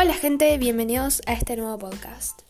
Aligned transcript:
Hola 0.00 0.14
gente, 0.14 0.56
bienvenidos 0.58 1.22
a 1.26 1.32
este 1.32 1.56
nuevo 1.56 1.76
podcast. 1.76 2.42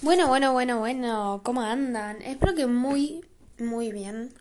Bueno, 0.00 0.28
bueno, 0.28 0.52
bueno, 0.52 0.78
bueno, 0.78 1.40
¿cómo 1.42 1.62
andan? 1.62 2.22
Espero 2.22 2.54
que 2.54 2.68
muy, 2.68 3.24
muy 3.58 3.90
bien. 3.90 4.32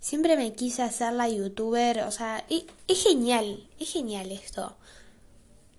Siempre 0.00 0.36
me 0.36 0.52
quise 0.52 0.82
hacer 0.82 1.14
la 1.14 1.30
youtuber, 1.30 2.00
o 2.00 2.10
sea, 2.10 2.44
es 2.50 3.02
genial, 3.02 3.70
es 3.80 3.90
genial 3.90 4.30
esto. 4.30 4.76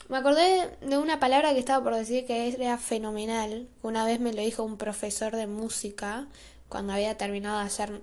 Me 0.10 0.18
acordé 0.18 0.80
de 0.82 0.98
una 0.98 1.20
palabra 1.20 1.54
que 1.54 1.60
estaba 1.60 1.84
por 1.84 1.94
decir 1.94 2.26
que 2.26 2.48
era 2.48 2.80
fenomenal. 2.80 3.68
Una 3.84 4.04
vez 4.04 4.20
me 4.20 4.34
lo 4.34 4.42
dijo 4.42 4.64
un 4.64 4.80
profesor 4.80 5.36
de 5.36 5.46
música 5.46 6.26
cuando 6.70 6.94
había 6.94 7.18
terminado 7.18 7.60
de 7.60 7.66
hacer, 7.66 8.02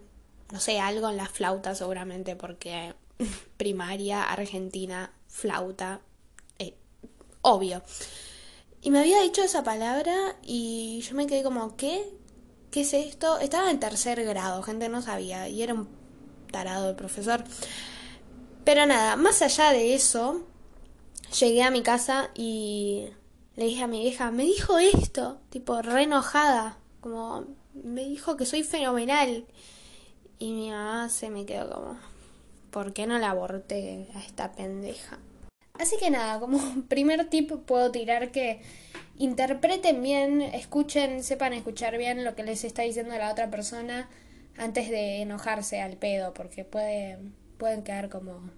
no 0.53 0.61
sé, 0.61 0.79
algo 0.79 1.11
en 1.11 1.17
la 1.17 1.27
flauta 1.27 1.75
seguramente, 1.75 2.37
porque 2.37 2.95
primaria, 3.57 4.25
argentina, 4.25 5.13
flauta, 5.29 6.01
eh, 6.59 6.75
obvio. 7.43 7.83
Y 8.83 8.91
me 8.91 9.01
había 9.01 9.23
dicho 9.23 9.43
esa 9.43 9.65
palabra 9.65 10.37
y 10.43 11.01
yo 11.01 11.15
me 11.15 11.27
quedé 11.27 11.43
como, 11.43 11.77
¿qué? 11.77 12.05
¿Qué 12.71 12.83
es 12.83 12.93
esto? 12.93 13.39
Estaba 13.39 13.71
en 13.71 13.81
tercer 13.81 14.23
grado, 14.25 14.63
gente 14.63 14.89
no 14.89 15.01
sabía, 15.01 15.49
y 15.49 15.63
era 15.63 15.75
un 15.75 15.89
tarado 16.51 16.91
el 16.91 16.97
profesor. 16.97 17.45
Pero 18.65 18.87
nada, 18.87 19.17
más 19.17 19.43
allá 19.43 19.71
de 19.71 19.95
eso, 19.95 20.43
llegué 21.39 21.63
a 21.63 21.71
mi 21.71 21.83
casa 21.83 22.31
y 22.35 23.09
le 23.57 23.67
dije 23.67 23.83
a 23.85 23.87
mi 23.87 24.01
vieja, 24.01 24.31
me 24.31 24.45
dijo 24.45 24.79
esto, 24.79 25.39
tipo 25.51 25.81
re 25.83 26.03
enojada, 26.03 26.79
como 27.01 27.45
me 27.75 28.05
dijo 28.05 28.37
que 28.37 28.47
soy 28.47 28.63
fenomenal. 28.63 29.47
Y 30.39 30.53
mi 30.53 30.71
mamá 30.71 31.09
se 31.09 31.31
me 31.31 31.47
quedó 31.47 31.71
como, 31.71 31.99
¿por 32.75 32.93
qué 32.93 33.07
no 33.07 33.21
la 33.21 33.31
aborté 33.31 34.09
a 34.17 34.19
esta 34.19 34.51
pendeja? 34.51 35.21
Así 35.75 35.95
que 35.97 36.11
nada, 36.11 36.41
como 36.41 36.59
primer 36.89 37.31
tip 37.31 37.53
puedo 37.65 37.93
tirar 37.93 38.33
que 38.33 38.61
interpreten 39.17 40.03
bien, 40.03 40.43
escuchen, 40.43 41.23
sepan 41.23 41.53
escuchar 41.53 41.97
bien 41.97 42.25
lo 42.25 42.35
que 42.35 42.43
les 42.43 42.65
está 42.65 42.83
diciendo 42.83 43.17
la 43.17 43.31
otra 43.31 43.49
persona 43.49 44.09
antes 44.59 44.91
de 44.91 45.23
enojarse 45.23 45.81
al 45.81 45.97
pedo, 45.97 46.35
porque 46.35 46.65
puede, 46.65 47.19
pueden 47.59 47.85
quedar 47.85 48.09
como 48.09 48.51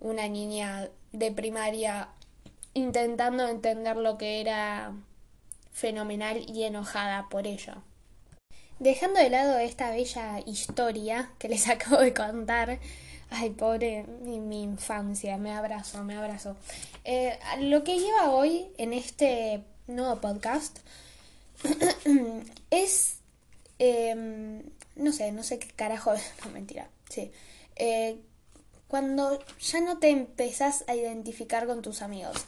una 0.00 0.26
niña 0.26 0.88
de 1.12 1.30
primaria 1.30 2.08
intentando 2.72 3.48
entender 3.48 3.98
lo 3.98 4.16
que 4.16 4.40
era 4.40 4.94
fenomenal 5.72 6.42
y 6.48 6.62
enojada 6.62 7.28
por 7.28 7.46
ello. 7.46 7.82
Dejando 8.80 9.20
de 9.20 9.28
lado 9.28 9.58
esta 9.58 9.90
bella 9.90 10.40
historia 10.46 11.30
que 11.38 11.50
les 11.50 11.68
acabo 11.68 11.98
de 11.98 12.14
contar, 12.14 12.78
ay, 13.28 13.50
pobre 13.50 14.04
mi, 14.22 14.62
infancia, 14.62 15.36
me 15.36 15.52
abrazo, 15.52 16.02
me 16.02 16.16
abrazo. 16.16 16.56
Eh, 17.04 17.38
lo 17.58 17.84
que 17.84 17.98
lleva 17.98 18.30
hoy 18.30 18.68
en 18.78 18.94
este 18.94 19.62
nuevo 19.86 20.18
podcast 20.22 20.78
es, 22.70 23.18
em, 23.78 24.62
no 24.96 25.12
sé, 25.12 25.30
no 25.32 25.42
sé 25.42 25.58
qué 25.58 25.68
carajo, 25.68 26.14
no 26.44 26.50
mentira, 26.50 26.88
sí. 27.10 27.30
Eh, 27.76 28.18
cuando 28.88 29.38
ya 29.58 29.82
no 29.82 29.98
te 29.98 30.08
empezás 30.08 30.84
a 30.88 30.94
identificar 30.94 31.66
con 31.66 31.82
tus 31.82 32.00
amigos. 32.00 32.46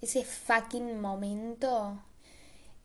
Ese 0.00 0.24
fucking 0.24 1.00
momento 1.00 2.00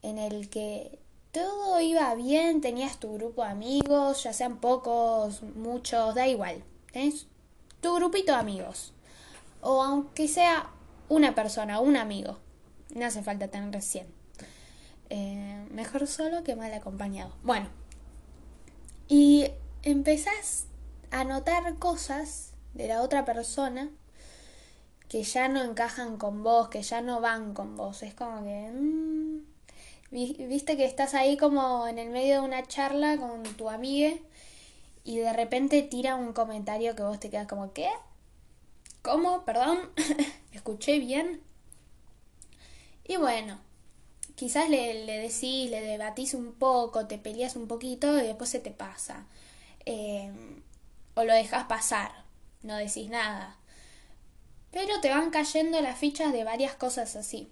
en 0.01 0.17
el 0.17 0.49
que 0.49 1.02
todo 1.33 1.81
iba 1.81 2.13
bien, 2.13 2.61
tenías 2.61 2.99
tu 2.99 3.15
grupo 3.15 3.43
de 3.43 3.49
amigos, 3.49 4.23
ya 4.23 4.33
sean 4.33 4.57
pocos, 4.57 5.41
muchos, 5.41 6.13
da 6.13 6.27
igual. 6.27 6.63
Tenés 6.93 7.25
tu 7.81 7.95
grupito 7.95 8.31
de 8.33 8.37
amigos. 8.37 8.93
O 9.59 9.83
aunque 9.83 10.27
sea 10.27 10.69
una 11.09 11.33
persona, 11.33 11.79
un 11.79 11.97
amigo. 11.97 12.37
No 12.93 13.05
hace 13.05 13.23
falta 13.23 13.47
tener 13.47 13.81
100. 13.81 14.05
Eh, 15.09 15.65
mejor 15.71 16.05
solo 16.05 16.43
que 16.43 16.55
mal 16.55 16.71
acompañado. 16.71 17.33
Bueno. 17.41 17.67
Y 19.07 19.47
empezás 19.81 20.67
anotar 21.09 21.79
cosas 21.79 22.53
de 22.75 22.87
la 22.87 23.01
otra 23.01 23.25
persona 23.25 23.89
que 25.09 25.23
ya 25.23 25.47
no 25.47 25.63
encajan 25.63 26.17
con 26.17 26.43
vos, 26.43 26.69
que 26.69 26.83
ya 26.83 27.01
no 27.01 27.21
van 27.21 27.55
con 27.55 27.75
vos. 27.75 28.03
Es 28.03 28.13
como 28.13 28.43
que... 28.43 28.71
Mm, 28.71 29.52
viste 30.13 30.77
que 30.77 30.85
estás 30.85 31.15
ahí 31.15 31.37
como 31.37 31.87
en 31.87 31.97
el 31.97 32.09
medio 32.09 32.35
de 32.35 32.39
una 32.41 32.63
charla 32.67 33.17
con 33.17 33.41
tu 33.55 33.69
amiga 33.69 34.13
y 35.03 35.17
de 35.17 35.33
repente 35.33 35.81
tira 35.81 36.15
un 36.15 36.33
comentario 36.33 36.95
que 36.95 37.01
vos 37.01 37.19
te 37.19 37.29
quedas 37.29 37.47
como, 37.47 37.73
¿qué? 37.73 37.89
¿Cómo? 39.01 39.43
Perdón, 39.43 39.79
¿escuché 40.53 40.99
bien? 40.99 41.41
Y 43.05 43.17
bueno, 43.17 43.59
quizás 44.35 44.69
le, 44.69 45.05
le, 45.05 45.17
decís, 45.17 45.69
le 45.69 45.81
debatís 45.81 46.35
un 46.35 46.53
poco, 46.53 47.07
te 47.07 47.17
peleas 47.17 47.55
un 47.55 47.67
poquito 47.67 48.17
y 48.19 48.27
después 48.27 48.49
se 48.49 48.59
te 48.59 48.71
pasa. 48.71 49.25
Eh, 49.85 50.31
o 51.15 51.23
lo 51.23 51.33
dejas 51.33 51.65
pasar, 51.65 52.11
no 52.61 52.77
decís 52.77 53.09
nada. 53.09 53.57
Pero 54.71 55.01
te 55.01 55.09
van 55.09 55.31
cayendo 55.31 55.81
las 55.81 55.97
fichas 55.97 56.31
de 56.31 56.43
varias 56.43 56.75
cosas 56.75 57.15
así. 57.15 57.51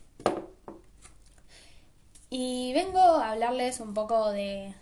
Y 2.34 2.72
vengo 2.72 3.00
a 3.02 3.32
hablarles 3.32 3.82
un 3.82 3.94
poco 3.94 4.32
de 4.32 4.74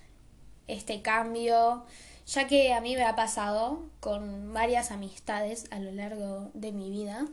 este 0.68 1.02
cambio, 1.02 1.84
ya 2.28 2.46
que 2.46 2.74
a 2.74 2.80
mí 2.80 2.96
me 2.96 3.04
ha 3.04 3.16
pasado 3.16 3.90
con 4.02 4.54
varias 4.54 4.92
amistades 4.92 5.66
a 5.72 5.80
lo 5.80 5.92
largo 5.92 6.52
de 6.54 6.72
mi 6.72 6.92
vida 6.92 7.26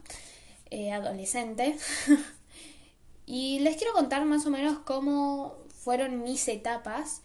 eh, 0.70 0.90
adolescente. 0.90 1.76
y 3.26 3.58
les 3.58 3.76
quiero 3.76 3.92
contar 3.92 4.24
más 4.24 4.46
o 4.46 4.50
menos 4.50 4.78
cómo 4.86 5.58
fueron 5.68 6.22
mis 6.22 6.48
etapas 6.48 7.20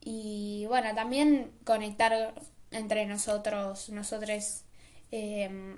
y 0.00 0.64
bueno, 0.68 0.94
también 0.94 1.52
conectar 1.64 2.34
entre 2.70 3.04
nosotros, 3.04 3.90
nosotros, 3.90 4.62
em, 5.10 5.76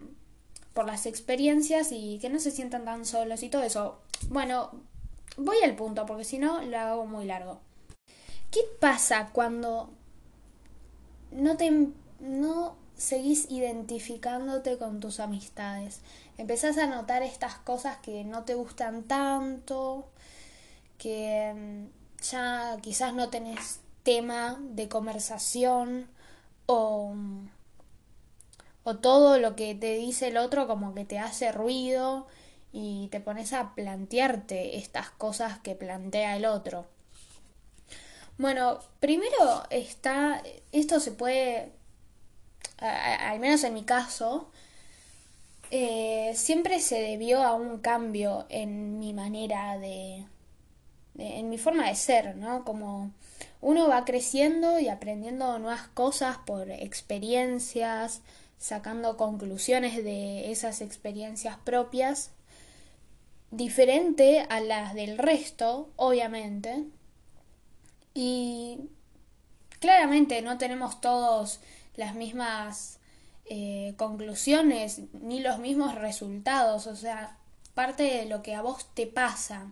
por 0.74 0.86
las 0.86 1.06
experiencias 1.06 1.90
y 1.90 2.20
que 2.20 2.28
no 2.30 2.38
se 2.38 2.52
sientan 2.52 2.84
tan 2.84 3.04
solos 3.04 3.42
y 3.42 3.48
todo 3.48 3.64
eso. 3.64 4.00
Bueno, 4.28 4.70
voy 5.36 5.58
al 5.64 5.76
punto 5.76 6.06
porque 6.06 6.24
si 6.24 6.38
no 6.38 6.62
lo 6.62 6.78
hago 6.78 7.06
muy 7.06 7.24
largo. 7.24 7.60
¿Qué 8.50 8.60
pasa 8.80 9.30
cuando 9.32 9.90
no 11.30 11.56
te 11.56 11.88
no 12.20 12.76
seguís 12.96 13.50
identificándote 13.50 14.78
con 14.78 15.00
tus 15.00 15.20
amistades? 15.20 16.00
Empezás 16.38 16.78
a 16.78 16.86
notar 16.86 17.22
estas 17.22 17.56
cosas 17.56 17.98
que 17.98 18.24
no 18.24 18.44
te 18.44 18.54
gustan 18.54 19.04
tanto, 19.04 20.06
que 20.98 21.48
em, 21.48 21.90
ya 22.22 22.76
quizás 22.82 23.14
no 23.14 23.28
tenés 23.28 23.80
tema 24.02 24.58
de 24.60 24.88
conversación 24.88 26.08
o, 26.66 27.14
o 28.84 28.96
todo 28.96 29.38
lo 29.38 29.56
que 29.56 29.74
te 29.74 29.96
dice 29.96 30.28
el 30.28 30.36
otro 30.36 30.66
como 30.66 30.94
que 30.94 31.04
te 31.04 31.18
hace 31.18 31.52
ruido 31.52 32.26
y 32.72 33.08
te 33.08 33.20
pones 33.20 33.52
a 33.52 33.74
plantearte 33.74 34.76
estas 34.76 35.10
cosas 35.10 35.58
que 35.60 35.74
plantea 35.74 36.36
el 36.36 36.44
otro. 36.44 36.86
Bueno, 38.38 38.80
primero 39.00 39.64
está, 39.70 40.42
esto 40.72 41.00
se 41.00 41.12
puede, 41.12 41.72
al 42.78 43.40
menos 43.40 43.64
en 43.64 43.72
mi 43.72 43.84
caso, 43.84 44.50
eh, 45.70 46.32
siempre 46.34 46.80
se 46.80 47.00
debió 47.00 47.42
a 47.42 47.54
un 47.54 47.78
cambio 47.78 48.46
en 48.50 48.98
mi 48.98 49.12
manera 49.14 49.78
de, 49.78 50.26
en 51.18 51.48
mi 51.48 51.58
forma 51.58 51.88
de 51.88 51.94
ser, 51.94 52.36
¿no? 52.36 52.64
Como 52.64 53.10
uno 53.60 53.88
va 53.88 54.04
creciendo 54.04 54.78
y 54.78 54.88
aprendiendo 54.88 55.58
nuevas 55.58 55.88
cosas 55.88 56.38
por 56.38 56.70
experiencias, 56.70 58.20
sacando 58.58 59.16
conclusiones 59.16 59.96
de 60.04 60.52
esas 60.52 60.80
experiencias 60.80 61.56
propias, 61.58 62.30
diferente 63.50 64.46
a 64.48 64.60
las 64.60 64.94
del 64.94 65.18
resto, 65.18 65.90
obviamente. 65.96 66.84
Y 68.14 68.78
claramente 69.80 70.42
no 70.42 70.58
tenemos 70.58 71.00
todos 71.00 71.60
las 71.96 72.14
mismas 72.14 72.98
eh, 73.46 73.94
conclusiones 73.96 75.02
ni 75.12 75.40
los 75.40 75.58
mismos 75.58 75.94
resultados, 75.94 76.86
o 76.86 76.96
sea, 76.96 77.38
parte 77.74 78.02
de 78.02 78.26
lo 78.26 78.42
que 78.42 78.54
a 78.54 78.62
vos 78.62 78.86
te 78.94 79.06
pasa 79.06 79.70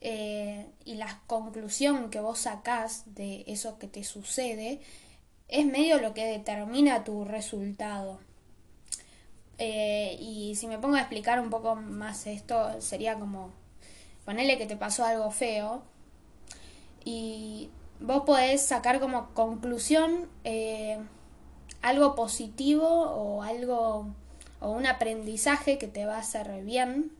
eh, 0.00 0.66
y 0.84 0.94
la 0.94 1.20
conclusión 1.26 2.10
que 2.10 2.20
vos 2.20 2.40
sacás 2.40 3.14
de 3.14 3.44
eso 3.46 3.78
que 3.78 3.86
te 3.86 4.02
sucede 4.02 4.80
es 5.48 5.66
medio 5.66 6.00
lo 6.00 6.14
que 6.14 6.24
determina 6.24 7.04
tu 7.04 7.24
resultado. 7.24 8.20
Eh, 9.62 10.16
y 10.18 10.54
si 10.56 10.66
me 10.68 10.78
pongo 10.78 10.96
a 10.96 11.00
explicar 11.00 11.38
un 11.38 11.50
poco 11.50 11.76
más 11.76 12.26
esto, 12.26 12.80
sería 12.80 13.16
como 13.16 13.50
ponerle 14.24 14.56
que 14.56 14.64
te 14.64 14.74
pasó 14.74 15.04
algo 15.04 15.30
feo 15.30 15.82
y 17.04 17.68
vos 18.00 18.22
podés 18.24 18.62
sacar 18.62 19.00
como 19.00 19.34
conclusión 19.34 20.30
eh, 20.44 20.98
algo 21.82 22.14
positivo 22.14 22.88
o 22.88 23.42
algo 23.42 24.06
o 24.60 24.70
un 24.70 24.86
aprendizaje 24.86 25.76
que 25.76 25.88
te 25.88 26.06
va 26.06 26.16
a 26.16 26.20
hacer 26.20 26.64
bien 26.64 27.12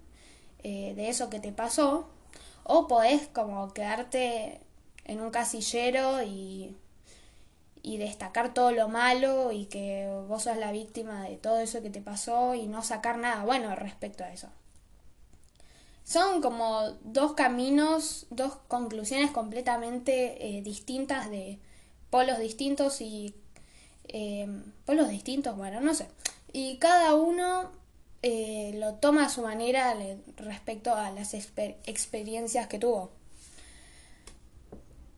eh, 0.62 0.94
de 0.96 1.10
eso 1.10 1.28
que 1.28 1.40
te 1.40 1.52
pasó 1.52 2.08
o 2.64 2.86
podés 2.88 3.28
como 3.28 3.74
quedarte 3.74 4.60
en 5.04 5.20
un 5.20 5.30
casillero 5.30 6.22
y, 6.22 6.74
y 7.82 7.96
destacar 7.98 8.54
todo 8.54 8.72
lo 8.72 8.88
malo 8.88 9.52
y 9.52 9.66
que 9.66 10.08
vos 10.28 10.44
sos 10.44 10.56
la 10.56 10.72
víctima 10.72 11.24
de 11.24 11.36
todo 11.36 11.58
eso 11.58 11.82
que 11.82 11.90
te 11.90 12.00
pasó 12.00 12.54
y 12.54 12.66
no 12.66 12.82
sacar 12.82 13.18
nada 13.18 13.44
bueno 13.44 13.74
respecto 13.74 14.24
a 14.24 14.32
eso. 14.32 14.48
Son 16.04 16.42
como 16.42 16.90
dos 17.04 17.34
caminos, 17.34 18.26
dos 18.30 18.56
conclusiones 18.68 19.30
completamente 19.30 20.58
eh, 20.58 20.62
distintas 20.62 21.30
de 21.30 21.58
polos 22.10 22.38
distintos 22.38 23.00
y 23.00 23.34
eh, 24.08 24.48
polos 24.84 25.08
distintos, 25.08 25.56
bueno, 25.56 25.80
no 25.80 25.94
sé. 25.94 26.08
Y 26.52 26.78
cada 26.78 27.14
uno 27.14 27.70
eh, 28.22 28.72
lo 28.74 28.94
toma 28.94 29.26
a 29.26 29.28
su 29.28 29.42
manera 29.42 29.94
respecto 30.36 30.94
a 30.94 31.10
las 31.12 31.32
experiencias 31.34 32.66
que 32.66 32.78
tuvo. 32.78 33.12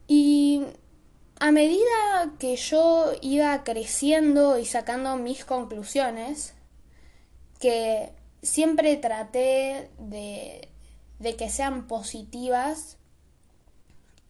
Y 0.06 0.62
a 1.43 1.50
medida 1.50 2.31
que 2.39 2.55
yo 2.55 3.15
iba 3.21 3.65
creciendo 3.65 4.61
y 4.61 4.65
sacando 4.65 5.17
mis 5.17 5.44
conclusiones, 5.44 6.55
que 7.59 8.12
siempre 8.43 8.97
traté 8.97 9.91
de, 9.99 10.69
de 11.19 11.35
que 11.35 11.50
sean 11.50 11.89
positivas, 11.89 12.97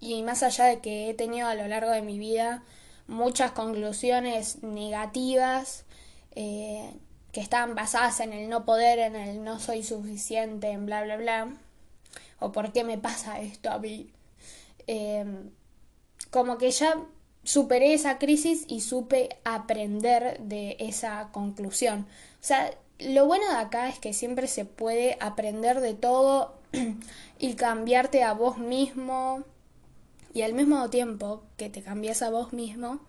y 0.00 0.22
más 0.22 0.42
allá 0.42 0.64
de 0.64 0.80
que 0.80 1.10
he 1.10 1.12
tenido 1.12 1.48
a 1.48 1.54
lo 1.54 1.68
largo 1.68 1.90
de 1.90 2.00
mi 2.00 2.18
vida 2.18 2.64
muchas 3.06 3.52
conclusiones 3.52 4.62
negativas, 4.62 5.84
eh, 6.34 6.94
que 7.30 7.42
están 7.42 7.74
basadas 7.74 8.20
en 8.20 8.32
el 8.32 8.48
no 8.48 8.64
poder, 8.64 8.98
en 8.98 9.16
el 9.16 9.44
no 9.44 9.60
soy 9.60 9.82
suficiente, 9.82 10.70
en 10.70 10.86
bla, 10.86 11.04
bla, 11.04 11.18
bla, 11.18 11.52
o 12.38 12.52
por 12.52 12.72
qué 12.72 12.84
me 12.84 12.96
pasa 12.96 13.38
esto 13.38 13.70
a 13.70 13.78
mí. 13.78 14.10
Em, 14.86 15.50
como 16.32 16.56
que 16.58 16.70
ya 16.70 16.96
superé 17.44 17.92
esa 17.92 18.18
crisis 18.18 18.64
y 18.66 18.80
supe 18.80 19.28
aprender 19.44 20.40
de 20.40 20.76
esa 20.80 21.28
conclusión. 21.30 22.06
O 22.40 22.44
sea, 22.44 22.74
lo 22.98 23.26
bueno 23.26 23.48
de 23.48 23.58
acá 23.58 23.88
es 23.88 23.98
que 23.98 24.14
siempre 24.14 24.46
se 24.46 24.64
puede 24.64 25.18
aprender 25.20 25.80
de 25.80 25.92
todo 25.92 26.54
y 27.38 27.54
cambiarte 27.54 28.24
a 28.24 28.32
vos 28.32 28.56
mismo 28.56 29.44
y 30.32 30.40
al 30.40 30.54
mismo 30.54 30.88
tiempo 30.88 31.42
que 31.58 31.68
te 31.68 31.82
cambias 31.82 32.22
a 32.22 32.30
vos 32.30 32.54
mismo, 32.54 33.00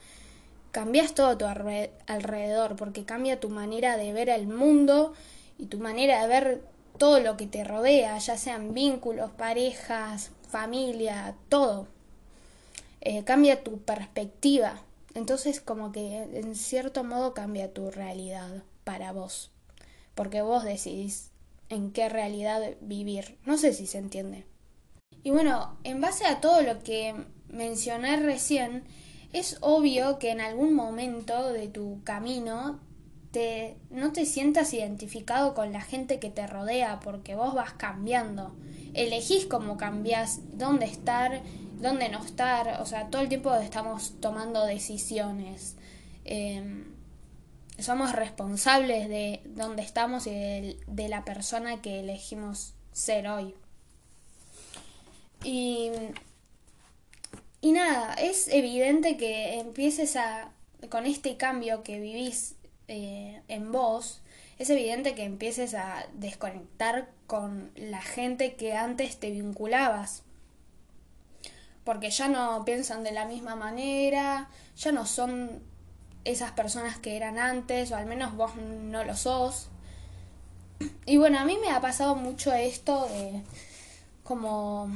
cambias 0.71 1.13
todo 1.13 1.37
tu 1.37 1.45
alrededor, 1.45 2.75
porque 2.75 3.05
cambia 3.05 3.39
tu 3.39 3.49
manera 3.49 3.95
de 3.95 4.11
ver 4.11 4.27
el 4.27 4.47
mundo 4.47 5.13
y 5.57 5.67
tu 5.67 5.79
manera 5.79 6.21
de 6.21 6.27
ver 6.27 6.63
todo 6.97 7.21
lo 7.21 7.37
que 7.37 7.47
te 7.47 7.63
rodea, 7.63 8.17
ya 8.17 8.37
sean 8.37 8.73
vínculos, 8.73 9.31
parejas, 9.31 10.31
familia, 10.49 11.35
todo. 11.47 11.87
Eh, 13.05 13.25
cambia 13.25 13.63
tu 13.63 13.79
perspectiva. 13.79 14.81
Entonces 15.13 15.59
como 15.59 15.91
que 15.91 16.23
en 16.23 16.55
cierto 16.55 17.03
modo 17.03 17.33
cambia 17.33 17.73
tu 17.73 17.91
realidad 17.91 18.63
para 18.85 19.11
vos. 19.11 19.51
Porque 20.15 20.41
vos 20.41 20.63
decidís 20.63 21.29
en 21.67 21.91
qué 21.91 22.07
realidad 22.07 22.61
vivir. 22.79 23.37
No 23.45 23.57
sé 23.57 23.73
si 23.73 23.87
se 23.87 23.97
entiende. 23.97 24.45
Y 25.21 25.31
bueno, 25.31 25.77
en 25.83 25.99
base 25.99 26.25
a 26.25 26.39
todo 26.39 26.61
lo 26.61 26.79
que 26.79 27.13
mencioné 27.49 28.17
recién, 28.17 28.85
es 29.33 29.57
obvio 29.59 30.17
que 30.17 30.31
en 30.31 30.39
algún 30.39 30.73
momento 30.73 31.51
de 31.51 31.67
tu 31.67 32.01
camino 32.05 32.79
te, 33.31 33.75
no 33.89 34.13
te 34.13 34.25
sientas 34.25 34.73
identificado 34.73 35.53
con 35.55 35.73
la 35.73 35.81
gente 35.81 36.19
que 36.19 36.29
te 36.29 36.47
rodea 36.47 37.01
porque 37.01 37.35
vos 37.35 37.53
vas 37.53 37.73
cambiando. 37.73 38.55
Elegís 38.93 39.45
cómo 39.45 39.75
cambias, 39.75 40.39
dónde 40.53 40.85
estar, 40.85 41.41
dónde 41.83 42.09
no 42.09 42.23
estar. 42.23 42.81
O 42.81 42.85
sea, 42.85 43.09
todo 43.09 43.21
el 43.21 43.29
tiempo 43.29 43.53
estamos 43.55 44.19
tomando 44.19 44.65
decisiones. 44.65 45.75
Em, 46.25 46.85
somos 47.79 48.13
responsables 48.13 49.09
de 49.09 49.41
dónde 49.45 49.83
estamos 49.83 50.27
y 50.27 50.31
de, 50.31 51.09
la 51.09 51.25
persona 51.25 51.81
que 51.81 51.99
elegimos 51.99 52.73
ser 52.91 53.27
hoy. 53.27 53.53
Y 55.43 55.91
y 57.63 57.71
nada, 57.71 58.13
es 58.15 58.49
evidente 58.49 59.15
que 59.15 59.57
empieces 59.57 60.17
a, 60.17 60.51
con 60.89 61.05
este 61.05 61.37
cambio 61.37 61.81
que 61.81 61.97
vivís 61.97 62.55
eh, 62.89 63.41
en 63.47 63.71
vos, 63.71 64.21
es 64.59 64.69
evidente 64.69 65.15
que 65.15 65.23
empieces 65.23 65.73
a 65.73 66.05
desconectar 66.13 67.09
con 67.25 67.71
la 67.77 68.01
gente 68.01 68.55
que 68.55 68.73
antes 68.73 69.17
te 69.17 69.31
vinculabas. 69.31 70.23
Porque 71.83 72.09
ya 72.09 72.27
no 72.27 72.63
piensan 72.65 73.03
de 73.03 73.11
la 73.11 73.25
misma 73.25 73.55
manera, 73.55 74.49
ya 74.77 74.91
no 74.91 75.05
son 75.05 75.61
esas 76.23 76.51
personas 76.51 76.97
que 76.97 77.17
eran 77.17 77.37
antes, 77.37 77.91
o 77.91 77.95
al 77.95 78.05
menos 78.05 78.35
vos 78.35 78.55
no 78.55 79.03
lo 79.03 79.15
sos. 79.15 79.69
Y 81.05 81.17
bueno, 81.17 81.39
a 81.39 81.45
mí 81.45 81.57
me 81.59 81.71
ha 81.71 81.81
pasado 81.81 82.15
mucho 82.15 82.53
esto 82.53 83.07
de 83.07 83.43
como 84.23 84.89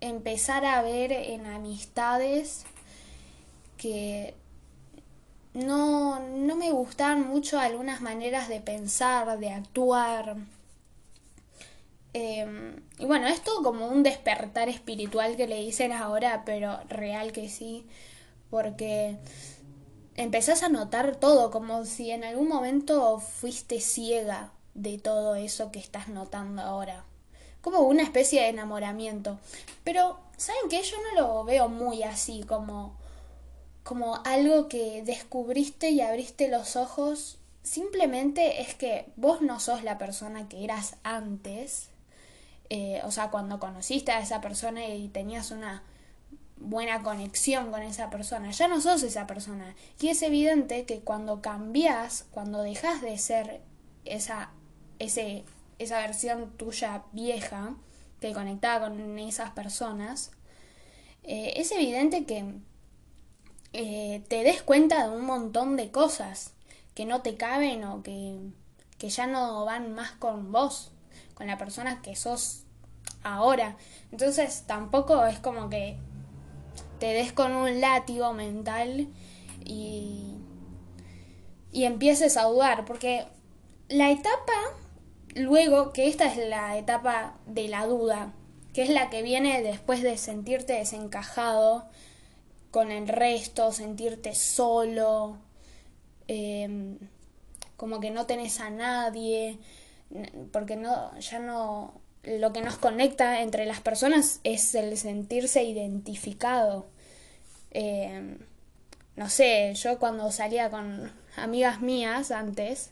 empezar 0.00 0.64
a 0.64 0.82
ver 0.82 1.12
en 1.12 1.46
amistades 1.46 2.64
que 3.76 4.34
no, 5.54 6.18
no 6.18 6.56
me 6.56 6.72
gustan 6.72 7.28
mucho 7.28 7.60
algunas 7.60 8.00
maneras 8.00 8.48
de 8.48 8.60
pensar, 8.60 9.38
de 9.38 9.50
actuar. 9.50 10.36
Em, 12.14 12.82
y 12.98 13.04
bueno, 13.04 13.28
esto 13.28 13.62
como 13.62 13.88
un 13.88 14.02
despertar 14.02 14.68
espiritual 14.70 15.36
que 15.36 15.46
le 15.46 15.60
dicen 15.60 15.92
ahora, 15.92 16.44
pero 16.46 16.80
real 16.88 17.32
que 17.32 17.48
sí, 17.50 17.86
porque 18.50 19.18
empezás 20.16 20.62
a 20.62 20.68
notar 20.70 21.16
todo, 21.16 21.50
como 21.50 21.84
si 21.84 22.10
en 22.10 22.24
algún 22.24 22.48
momento 22.48 23.20
fuiste 23.20 23.80
ciega 23.80 24.52
de 24.74 24.98
todo 24.98 25.34
eso 25.34 25.70
que 25.70 25.78
estás 25.78 26.08
notando 26.08 26.62
ahora 26.62 27.04
como 27.64 27.80
una 27.80 28.02
especie 28.02 28.42
de 28.42 28.48
enamoramiento. 28.48 29.38
Pero, 29.82 30.20
¿saben 30.36 30.68
qué? 30.68 30.82
Yo 30.82 30.98
no 30.98 31.20
lo 31.20 31.44
veo 31.44 31.68
muy 31.68 32.02
así, 32.02 32.44
como, 32.46 32.94
como 33.82 34.20
algo 34.26 34.68
que 34.68 35.02
descubriste 35.02 35.88
y 35.88 36.02
abriste 36.02 36.48
los 36.48 36.76
ojos. 36.76 37.38
Simplemente 37.62 38.60
es 38.60 38.74
que 38.74 39.06
vos 39.16 39.40
no 39.40 39.60
sos 39.60 39.82
la 39.82 39.96
persona 39.96 40.46
que 40.46 40.62
eras 40.62 40.96
antes. 41.02 41.88
Eh, 42.70 43.00
o 43.04 43.10
sea, 43.10 43.30
cuando 43.30 43.58
conociste 43.60 44.12
a 44.12 44.20
esa 44.20 44.40
persona 44.40 44.86
y 44.86 45.08
tenías 45.08 45.50
una 45.50 45.82
buena 46.56 47.02
conexión 47.02 47.70
con 47.70 47.82
esa 47.82 48.10
persona, 48.10 48.50
ya 48.50 48.68
no 48.68 48.80
sos 48.80 49.02
esa 49.02 49.26
persona. 49.26 49.74
Y 50.00 50.08
es 50.08 50.22
evidente 50.22 50.84
que 50.86 51.00
cuando 51.00 51.42
cambias, 51.42 52.26
cuando 52.30 52.62
dejas 52.62 53.02
de 53.02 53.18
ser 53.18 53.60
esa, 54.04 54.50
ese 54.98 55.44
esa 55.78 55.98
versión 56.00 56.50
tuya 56.56 57.04
vieja 57.12 57.74
que 58.20 58.32
conectaba 58.32 58.88
con 58.88 59.18
esas 59.18 59.50
personas, 59.50 60.30
eh, 61.22 61.54
es 61.56 61.72
evidente 61.72 62.24
que 62.24 62.44
eh, 63.72 64.22
te 64.28 64.44
des 64.44 64.62
cuenta 64.62 65.08
de 65.08 65.16
un 65.16 65.24
montón 65.24 65.76
de 65.76 65.90
cosas 65.90 66.52
que 66.94 67.06
no 67.06 67.22
te 67.22 67.36
caben 67.36 67.84
o 67.84 68.02
que, 68.02 68.38
que 68.98 69.08
ya 69.08 69.26
no 69.26 69.64
van 69.64 69.94
más 69.94 70.12
con 70.12 70.52
vos, 70.52 70.92
con 71.34 71.46
la 71.46 71.58
persona 71.58 72.02
que 72.02 72.16
sos 72.16 72.64
ahora. 73.22 73.76
Entonces 74.12 74.64
tampoco 74.66 75.26
es 75.26 75.38
como 75.38 75.68
que 75.70 75.96
te 76.98 77.06
des 77.06 77.32
con 77.32 77.52
un 77.52 77.80
látigo 77.80 78.32
mental 78.32 79.08
y, 79.64 80.36
y 81.72 81.84
empieces 81.84 82.36
a 82.36 82.44
dudar, 82.44 82.84
porque 82.84 83.26
la 83.88 84.10
etapa 84.10 84.52
Luego, 85.34 85.92
que 85.92 86.06
esta 86.06 86.26
es 86.26 86.36
la 86.36 86.78
etapa 86.78 87.34
de 87.46 87.66
la 87.66 87.86
duda, 87.86 88.32
que 88.72 88.82
es 88.82 88.88
la 88.88 89.10
que 89.10 89.22
viene 89.22 89.62
después 89.62 90.00
de 90.00 90.16
sentirte 90.16 90.74
desencajado 90.74 91.88
con 92.70 92.92
el 92.92 93.08
resto, 93.08 93.72
sentirte 93.72 94.34
solo, 94.36 95.38
em, 96.28 96.98
como 97.76 97.98
que 97.98 98.12
no 98.12 98.26
tenés 98.26 98.60
a 98.60 98.70
nadie, 98.70 99.58
porque 100.52 100.76
no, 100.76 101.18
ya 101.18 101.38
no, 101.38 102.00
lo 102.22 102.52
que 102.52 102.62
nos 102.62 102.76
conecta 102.76 103.42
entre 103.42 103.66
las 103.66 103.80
personas 103.80 104.40
es 104.44 104.74
el 104.74 104.96
sentirse 104.96 105.62
identificado. 105.64 106.86
Em, 107.70 108.38
no 109.16 109.28
sé, 109.28 109.74
yo 109.74 109.98
cuando 109.98 110.30
salía 110.32 110.70
con 110.70 111.12
amigas 111.36 111.80
mías 111.80 112.30
antes, 112.30 112.90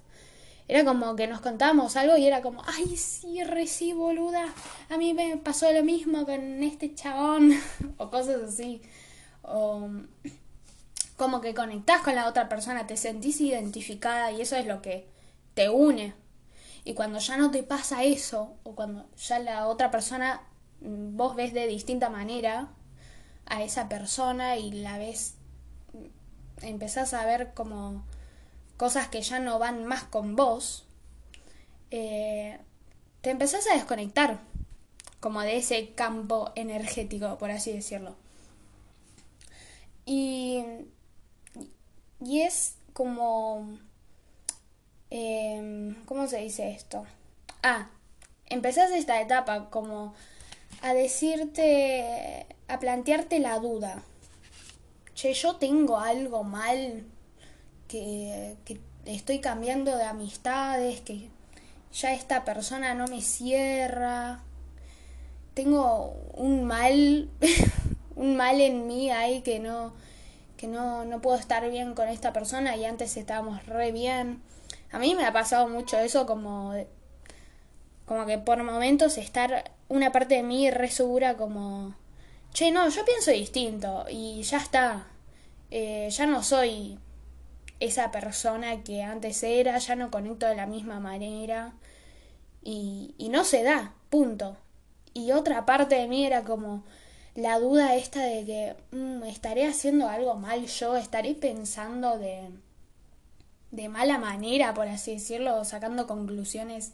era 0.69 0.85
como 0.85 1.17
que 1.17 1.27
nos 1.27 1.41
contábamos 1.41 1.97
algo 1.97 2.17
y 2.17 2.27
era 2.27 2.43
como, 2.43 2.63
ay, 2.67 2.97
sí, 2.97 3.43
recibo 3.45 4.07
boluda, 4.07 4.47
a 4.89 4.97
mí 4.97 5.15
me 5.15 5.37
pasó 5.37 5.71
lo 5.73 5.83
mismo 5.85 6.25
con 6.25 6.63
este 6.63 6.95
chabón, 6.95 7.53
o 7.99 8.11
cosas 8.11 8.43
así. 8.43 8.83
O 9.43 9.91
como 11.17 11.41
que 11.41 11.55
conectás 11.55 12.03
con 12.03 12.15
la 12.15 12.29
otra 12.29 12.49
persona, 12.49 12.87
te 12.87 12.97
sentís 12.97 13.41
identificada 13.41 14.33
y 14.33 14.41
eso 14.41 14.57
es 14.57 14.67
lo 14.67 14.83
que 14.83 15.07
te 15.55 15.69
une. 15.69 16.15
Y 16.85 16.95
cuando 16.95 17.19
ya 17.19 17.37
no 17.37 17.51
te 17.51 17.63
pasa 17.63 18.03
eso, 18.05 18.57
o 18.65 18.75
cuando 18.75 19.09
ya 19.17 19.39
la 19.39 19.69
otra 19.69 19.91
persona 19.91 20.43
mm, 20.81 21.17
vos 21.17 21.37
ves 21.37 21.53
de 21.53 21.67
distinta 21.67 22.11
manera 22.11 22.69
a 23.47 23.63
esa 23.63 23.89
persona 23.89 24.57
y 24.57 24.73
la 24.73 24.99
ves, 24.99 25.35
mm, 25.93 26.65
empezás 26.65 27.15
a 27.15 27.25
ver 27.25 27.55
como 27.55 28.05
cosas 28.77 29.09
que 29.09 29.23
ya 29.23 29.39
no 29.39 29.59
van 29.59 29.85
más 29.85 30.05
con 30.05 30.35
vos, 30.35 30.87
eh, 31.91 32.59
te 33.21 33.31
empezás 33.31 33.67
a 33.69 33.75
desconectar 33.75 34.41
como 35.21 35.41
de 35.43 35.57
ese 35.57 35.95
campo 35.95 36.51
energético, 36.57 37.39
por 37.39 37.53
así 37.53 37.73
decirlo. 37.73 38.17
Y, 40.05 40.65
y 42.25 42.41
es 42.41 42.77
como... 42.93 43.79
Em, 45.15 45.95
¿Cómo 46.07 46.27
se 46.27 46.39
dice 46.39 46.71
esto? 46.71 47.05
Ah, 47.63 47.91
empezás 48.47 48.91
esta 48.93 49.21
etapa 49.21 49.69
como 49.69 50.15
a 50.81 50.95
decirte, 50.95 52.47
a 52.67 52.79
plantearte 52.79 53.39
la 53.39 53.59
duda. 53.59 54.03
Che, 55.15 55.35
yo 55.35 55.57
tengo 55.57 55.99
algo 55.99 56.45
mal, 56.45 57.05
que, 57.89 58.57
que 58.65 58.81
estoy 59.05 59.41
cambiando 59.41 59.95
de 59.99 60.05
amistades, 60.05 61.03
que 61.03 61.29
ya 61.93 62.15
esta 62.15 62.47
persona 62.47 62.95
no 62.95 63.07
me 63.07 63.21
cierra. 63.21 64.41
Tengo 65.53 66.17
un 66.33 66.65
mal, 66.65 67.29
un 68.17 68.37
mal 68.39 68.63
en 68.63 68.87
mí 68.87 69.11
ahí 69.11 69.43
que 69.43 69.59
no, 69.59 69.93
que 70.57 70.69
no, 70.69 71.05
no 71.05 71.21
puedo 71.21 71.37
estar 71.37 71.69
bien 71.71 71.95
con 71.95 72.09
esta 72.09 72.33
persona 72.33 72.77
y 72.77 72.87
antes 72.87 73.19
estábamos 73.19 73.67
re 73.67 73.93
bien. 73.93 74.41
A 74.93 74.99
mí 74.99 75.15
me 75.15 75.25
ha 75.25 75.33
pasado 75.33 75.69
mucho 75.69 75.99
eso 75.99 76.27
como, 76.27 76.75
como 78.07 78.27
que 78.27 78.39
por 78.39 78.63
momentos 78.63 79.19
estar 79.19 79.73
una 79.89 80.13
parte 80.13 80.37
de 80.37 80.43
mí 80.43 80.71
re 80.71 80.91
segura 80.91 81.37
como, 81.37 81.95
che, 82.53 82.71
no, 82.71 82.89
yo 82.89 83.05
pienso 83.05 83.31
distinto 83.31 84.05
y 84.11 84.43
ya 84.43 84.59
está. 84.59 85.07
Eh, 85.71 86.09
ya 86.11 86.27
no 86.27 86.43
soy 86.43 86.99
esa 87.81 88.11
persona 88.11 88.83
que 88.85 89.03
antes 89.03 89.43
era, 89.43 89.79
ya 89.79 89.97
no 89.97 90.11
conecto 90.11 90.47
de 90.47 90.57
la 90.57 90.67
misma 90.67 91.01
manera 91.01 91.73
y, 92.63 93.15
y 93.19 93.31
no 93.31 93.45
se 93.45 93.63
da, 93.63 93.95
punto. 94.11 94.57
Y 95.15 95.33
otra 95.33 95.67
parte 95.67 95.97
de 95.97 96.09
mí 96.09 96.25
era 96.27 96.43
como 96.45 96.85
la 97.35 97.59
duda 97.59 97.97
esta 97.97 98.23
de 98.23 98.45
que 98.45 98.77
mm, 98.97 99.23
estaré 99.25 99.67
haciendo 99.67 100.09
algo 100.09 100.35
mal 100.35 100.67
yo, 100.67 100.97
estaré 100.97 101.35
pensando 101.35 102.19
de, 102.19 102.51
de 103.73 103.89
mala 103.89 104.19
manera, 104.19 104.75
por 104.75 104.87
así 104.87 105.15
decirlo, 105.15 105.65
sacando 105.65 106.07
conclusiones 106.07 106.93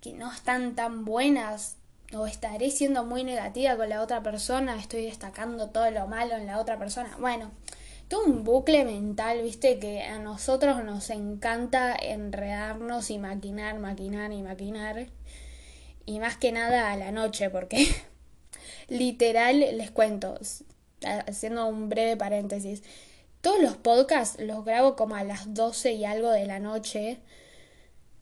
que 0.00 0.14
no 0.14 0.32
están 0.32 0.74
tan 0.74 1.04
buenas, 1.04 1.76
o 2.12 2.26
estaré 2.26 2.70
siendo 2.70 3.04
muy 3.04 3.24
negativa 3.24 3.76
con 3.76 3.88
la 3.88 4.02
otra 4.02 4.22
persona, 4.22 4.76
estoy 4.76 5.04
destacando 5.04 5.70
todo 5.70 5.90
lo 5.90 6.06
malo 6.06 6.36
en 6.36 6.46
la 6.46 6.58
otra 6.58 6.78
persona. 6.78 7.16
Bueno, 7.18 7.50
todo 8.08 8.24
un 8.24 8.44
bucle 8.44 8.84
mental, 8.84 9.42
viste, 9.42 9.78
que 9.78 10.02
a 10.02 10.18
nosotros 10.18 10.84
nos 10.84 11.10
encanta 11.10 11.94
enredarnos 11.94 13.10
y 13.10 13.18
maquinar, 13.18 13.78
maquinar 13.78 14.32
y 14.32 14.42
maquinar. 14.42 15.06
Y 16.06 16.20
más 16.20 16.36
que 16.36 16.52
nada 16.52 16.92
a 16.92 16.96
la 16.96 17.12
noche, 17.12 17.50
porque 17.50 17.86
literal, 18.88 19.60
les 19.60 19.90
cuento, 19.90 20.38
haciendo 21.26 21.66
un 21.66 21.88
breve 21.88 22.16
paréntesis, 22.16 22.82
todos 23.44 23.60
los 23.60 23.76
podcasts 23.76 24.40
los 24.40 24.64
grabo 24.64 24.96
como 24.96 25.16
a 25.16 25.22
las 25.22 25.52
12 25.52 25.92
y 25.92 26.06
algo 26.06 26.30
de 26.30 26.46
la 26.46 26.60
noche, 26.60 27.18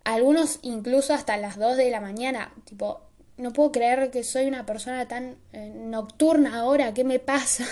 algunos 0.03 0.59
incluso 0.63 1.15
hasta 1.15 1.37
las 1.37 1.57
2 1.57 1.77
de 1.77 1.91
la 1.91 2.01
mañana, 2.01 2.53
tipo, 2.65 3.03
no 3.37 3.53
puedo 3.53 3.71
creer 3.71 4.11
que 4.11 4.25
soy 4.25 4.47
una 4.47 4.67
persona 4.67 5.07
tan 5.07 5.37
eh, 5.53 5.73
nocturna 5.77 6.59
ahora, 6.59 6.93
¿qué 6.93 7.05
me 7.05 7.21
pasa? 7.21 7.65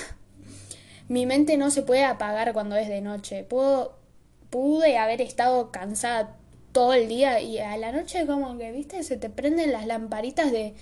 Mi 1.09 1.27
mente 1.27 1.57
no 1.57 1.73
se 1.73 1.83
puede 1.83 2.05
apagar 2.05 2.53
cuando 2.53 2.77
es 2.77 2.87
de 2.87 3.01
noche. 3.01 3.43
Puedo, 3.43 3.99
pude 4.49 4.97
haber 4.97 5.21
estado 5.21 5.73
cansada 5.73 6.37
todo 6.71 6.95
el 6.95 7.09
día 7.09 7.41
y 7.41 7.59
a 7.59 7.77
la 7.79 7.91
noche 7.91 8.27
como 8.27 8.59
que, 8.59 8.71
viste, 8.71 9.03
se 9.03 9.17
te 9.17 9.29
prenden 9.29 9.73
las 9.73 9.89
lamparitas 9.89 10.53
de 10.53 10.75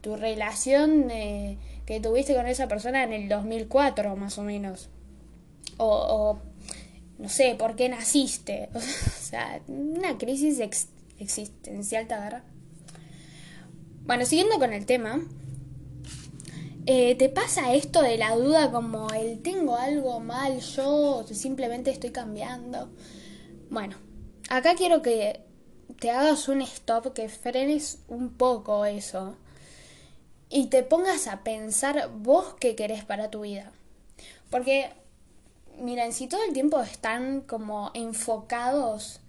tu 0.00 0.16
relación 0.16 1.12
eh, 1.12 1.58
que 1.86 2.00
tuviste 2.00 2.34
con 2.34 2.48
esa 2.48 2.66
persona 2.66 3.04
en 3.04 3.12
el 3.12 3.28
2004 3.28 4.16
más 4.16 4.36
o 4.38 4.42
menos. 4.42 4.90
O, 5.76 6.38
no 7.18 7.28
sé, 7.28 7.54
por 7.58 7.76
qué 7.76 7.88
naciste. 7.88 8.68
o 8.74 8.80
sea, 8.80 9.60
una 9.68 10.18
crisis 10.18 10.60
existencial, 11.18 12.06
¿te 12.06 12.14
agarra? 12.14 12.44
Bueno, 14.04 14.24
siguiendo 14.24 14.58
con 14.58 14.72
el 14.72 14.86
tema, 14.86 15.20
eh, 16.90 17.16
¿Te 17.16 17.28
pasa 17.28 17.74
esto 17.74 18.00
de 18.00 18.16
la 18.16 18.34
duda 18.34 18.72
como 18.72 19.10
el 19.10 19.42
tengo 19.42 19.76
algo 19.76 20.20
mal 20.20 20.60
yo 20.60 21.22
simplemente 21.30 21.90
estoy 21.90 22.12
cambiando? 22.12 22.88
Bueno, 23.68 23.98
acá 24.48 24.74
quiero 24.74 25.02
que 25.02 25.42
te 26.00 26.10
hagas 26.10 26.48
un 26.48 26.62
stop, 26.62 27.12
que 27.12 27.28
frenes 27.28 27.98
un 28.08 28.30
poco 28.30 28.86
eso 28.86 29.36
y 30.48 30.68
te 30.68 30.82
pongas 30.82 31.26
a 31.26 31.44
pensar 31.44 32.10
vos 32.16 32.54
qué 32.58 32.74
querés 32.74 33.04
para 33.04 33.30
tu 33.30 33.42
vida. 33.42 33.70
Porque, 34.48 34.90
miren, 35.80 36.12
si 36.12 36.26
todo 36.26 36.42
el 36.44 36.52
tiempo 36.52 36.80
están 36.80 37.40
como 37.42 37.90
enfocados, 37.94 39.20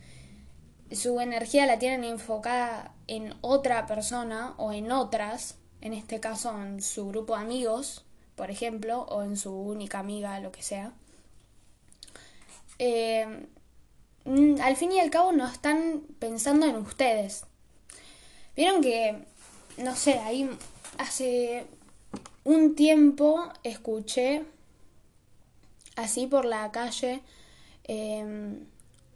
su 0.92 1.20
energía 1.20 1.66
la 1.66 1.80
tienen 1.80 2.04
enfocada 2.04 2.94
en 3.08 3.36
otra 3.42 3.86
persona 3.86 4.54
o 4.58 4.72
en 4.72 4.92
otras, 4.92 5.56
en 5.82 5.94
este 5.94 6.20
caso 6.20 6.52
en 6.62 6.82
su 6.82 7.08
grupo 7.08 7.36
de 7.36 7.42
amigos, 7.42 8.06
por 8.36 8.52
ejemplo, 8.52 9.02
o 9.10 9.24
en 9.24 9.38
su 9.38 9.54
única 9.54 10.00
amiga, 10.00 10.40
lo 10.40 10.52
que 10.52 10.64
sea, 10.64 10.94
eh, 12.80 13.48
mm, 14.26 14.62
al 14.62 14.76
fin 14.76 14.92
y 14.92 15.00
al 15.00 15.10
cabo 15.10 15.32
no 15.32 15.48
están 15.48 16.02
pensando 16.20 16.66
en 16.66 16.78
ustedes. 16.78 17.46
Vieron 18.56 18.82
que, 18.82 19.26
no 19.78 19.96
sé, 19.96 20.20
ahí 20.20 20.50
hace 20.98 21.66
un 22.44 22.76
tiempo 22.76 23.52
escuché 23.64 24.46
así 26.00 26.28
por 26.28 26.46
la 26.46 26.72
calle 26.72 27.22
eh, 27.86 28.24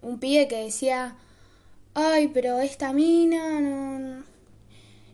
un 0.01 0.19
pibe 0.19 0.47
que 0.47 0.63
decía, 0.63 1.15
ay, 1.93 2.29
pero 2.29 2.59
esta 2.59 2.91
mina 2.93 3.59
no, 3.61 4.23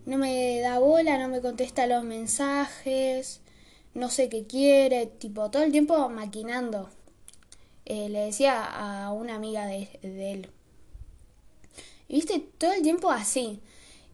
no 0.06 0.18
me 0.18 0.60
da 0.62 0.80
bola, 0.80 1.18
no 1.18 1.28
me 1.28 1.42
contesta 1.42 1.86
los 1.86 2.04
mensajes, 2.04 3.42
no 3.94 4.10
sé 4.10 4.30
qué 4.30 4.46
quiere, 4.46 5.08
tipo, 5.08 5.52
todo 5.52 5.64
el 5.64 5.72
tiempo 5.72 6.10
maquinando. 6.10 6.90
Eh, 7.86 8.08
le 8.10 8.20
decía 8.20 8.64
a 8.64 9.12
una 9.12 9.36
amiga 9.36 9.66
de, 9.66 9.90
él. 10.04 10.50
Y 12.08 12.16
viste, 12.16 12.40
todo 12.58 12.72
el 12.74 12.82
tiempo 12.82 13.12
así. 13.12 13.60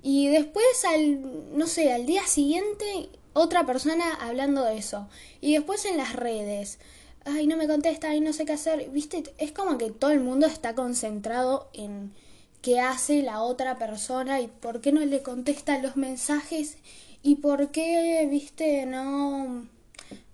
Y 0.01 0.27
después, 0.29 0.65
al, 0.85 1.57
no 1.57 1.67
sé, 1.67 1.93
al 1.93 2.05
día 2.05 2.25
siguiente, 2.25 3.09
otra 3.33 3.65
persona 3.65 4.13
hablando 4.15 4.63
de 4.63 4.77
eso. 4.77 5.07
Y 5.41 5.53
después 5.53 5.85
en 5.85 5.97
las 5.97 6.13
redes. 6.13 6.79
Ay, 7.25 7.47
no 7.47 7.57
me 7.57 7.67
contesta, 7.67 8.09
ay, 8.09 8.21
no 8.21 8.33
sé 8.33 8.45
qué 8.45 8.53
hacer. 8.53 8.89
Viste, 8.91 9.23
es 9.39 9.51
como 9.51 9.77
que 9.77 9.89
todo 9.91 10.11
el 10.11 10.19
mundo 10.19 10.45
está 10.45 10.75
concentrado 10.75 11.69
en 11.73 12.13
qué 12.61 12.79
hace 12.79 13.23
la 13.23 13.41
otra 13.41 13.77
persona 13.77 14.41
y 14.41 14.47
por 14.47 14.79
qué 14.81 14.91
no 14.91 15.01
le 15.01 15.21
contesta 15.23 15.79
los 15.79 15.97
mensajes 15.97 16.77
y 17.23 17.35
por 17.37 17.71
qué, 17.71 18.27
viste, 18.29 18.85
no, 18.85 19.67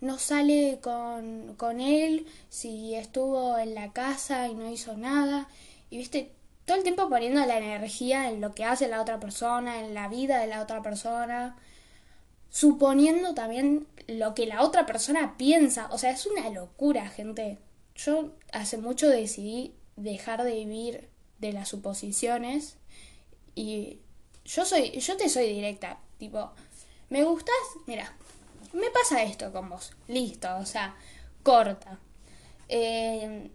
no 0.02 0.20
sale 0.20 0.80
con, 0.82 1.56
con 1.56 1.80
él 1.80 2.28
si 2.50 2.96
estuvo 2.96 3.58
en 3.58 3.74
la 3.76 3.94
casa 3.94 4.50
y 4.50 4.56
no 4.56 4.70
hizo 4.70 4.98
nada. 4.98 5.48
Y, 5.90 5.98
viste, 5.98 6.32
todo 6.66 6.78
el 6.78 6.84
tiempo 6.84 7.10
poniendo 7.10 7.46
la 7.46 7.58
energía 7.58 8.30
en 8.30 8.42
lo 8.42 8.54
que 8.54 8.66
hace 8.66 8.90
la 8.90 9.02
otra 9.02 9.20
persona, 9.20 9.80
en 9.80 9.94
la 9.94 10.10
vida 10.10 10.40
de 10.40 10.48
la 10.48 10.62
otra 10.62 10.82
persona, 10.82 11.56
suponiendo 12.52 13.34
también 13.34 13.88
lo 14.08 14.36
que 14.36 14.46
la 14.46 14.62
otra 14.62 14.86
persona 14.86 15.36
piensa. 15.38 15.88
O 15.92 15.98
sea, 15.98 16.12
es 16.12 16.28
una 16.28 16.50
locura, 16.50 17.08
gente. 17.10 17.58
Yo 17.96 18.34
hace 18.52 18.78
mucho 18.78 19.10
decidí 19.10 19.74
dejar 19.96 20.44
de 20.44 20.54
vivir 20.54 21.10
de 21.40 21.54
las 21.54 21.70
suposiciones 21.70 22.78
y 23.56 24.00
yo 24.46 24.66
soy 24.66 24.92
yo 24.92 25.18
te 25.18 25.30
soy 25.30 25.48
directa, 25.48 26.00
tipo, 26.18 26.52
¿me 27.10 27.24
gustas? 27.24 27.56
Mira, 27.88 28.14
me 28.74 28.90
pasa 28.92 29.24
esto 29.24 29.52
con 29.52 29.70
vos. 29.70 29.94
Listo, 30.08 30.56
o 30.58 30.66
sea, 30.66 30.96
corta. 31.44 32.00
Eh, 32.70 33.50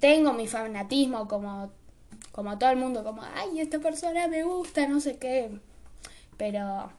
tengo 0.00 0.32
mi 0.32 0.46
fanatismo 0.48 1.28
como 1.28 1.72
como 2.32 2.58
todo 2.58 2.70
el 2.70 2.76
mundo 2.76 3.04
como, 3.04 3.22
"Ay, 3.34 3.60
esta 3.60 3.78
persona 3.80 4.28
me 4.28 4.44
gusta, 4.44 4.86
no 4.86 5.00
sé 5.00 5.18
qué." 5.18 5.50
Pero 6.36 6.92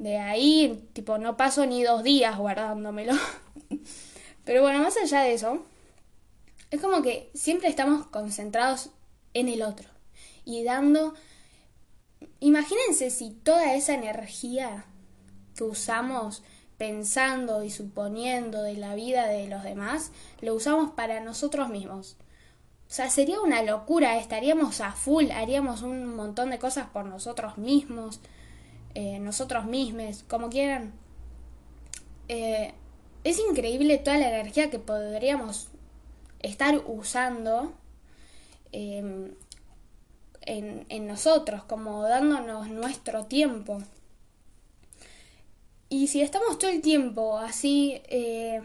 de 0.00 0.16
ahí, 0.16 0.88
tipo, 0.94 1.18
no 1.18 1.36
paso 1.36 1.66
ni 1.66 1.82
dos 1.84 2.02
días 2.02 2.38
guardándomelo. 2.38 3.12
Pero 4.44 4.62
bueno, 4.62 4.78
más 4.78 4.96
allá 4.96 5.20
de 5.20 5.34
eso, 5.34 5.62
es 6.70 6.80
como 6.80 7.02
que 7.02 7.30
siempre 7.34 7.68
estamos 7.68 8.06
concentrados 8.06 8.88
en 9.34 9.48
el 9.48 9.62
otro 9.62 9.88
y 10.44 10.64
dando... 10.64 11.14
Imagínense 12.40 13.10
si 13.10 13.30
toda 13.30 13.74
esa 13.74 13.92
energía 13.92 14.86
que 15.54 15.64
usamos 15.64 16.42
pensando 16.78 17.62
y 17.62 17.68
suponiendo 17.68 18.62
de 18.62 18.76
la 18.76 18.94
vida 18.94 19.26
de 19.26 19.48
los 19.48 19.62
demás, 19.62 20.12
lo 20.40 20.54
usamos 20.54 20.92
para 20.92 21.20
nosotros 21.20 21.68
mismos. 21.68 22.16
O 22.88 22.92
sea, 22.92 23.10
sería 23.10 23.42
una 23.42 23.62
locura, 23.62 24.16
estaríamos 24.16 24.80
a 24.80 24.92
full, 24.92 25.30
haríamos 25.30 25.82
un 25.82 26.16
montón 26.16 26.48
de 26.48 26.58
cosas 26.58 26.88
por 26.88 27.04
nosotros 27.04 27.58
mismos, 27.58 28.20
eh, 28.94 29.18
nosotros 29.18 29.64
mismos, 29.66 30.24
como 30.28 30.50
quieran. 30.50 30.92
Eh, 32.28 32.72
es 33.24 33.38
increíble 33.38 33.98
toda 33.98 34.18
la 34.18 34.28
energía 34.28 34.70
que 34.70 34.78
podríamos 34.78 35.68
estar 36.40 36.80
usando 36.86 37.72
em, 38.72 39.34
en, 40.42 40.86
en, 40.88 41.06
nosotros, 41.06 41.64
como 41.64 42.02
dándonos 42.02 42.68
nuestro 42.68 43.26
tiempo. 43.26 43.82
Y 45.88 46.06
si 46.06 46.22
estamos 46.22 46.58
todo 46.58 46.70
el 46.70 46.80
tiempo 46.80 47.36
así 47.38 48.00
eh, 48.08 48.62